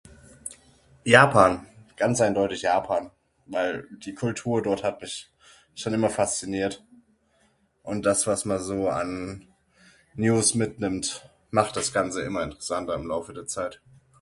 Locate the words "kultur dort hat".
4.15-4.99